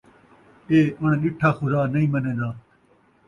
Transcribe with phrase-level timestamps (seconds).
[0.69, 2.49] اے اݨ ݙٹھا خدا نئیں منیدا